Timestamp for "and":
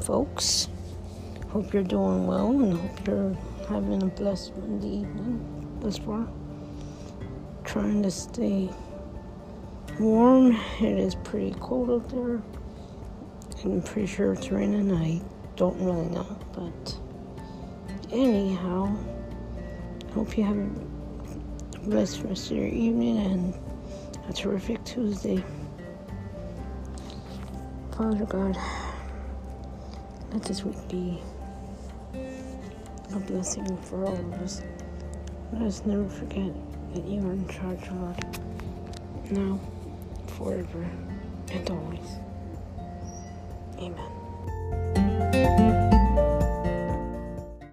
2.50-2.76, 23.18-23.54, 41.50-41.70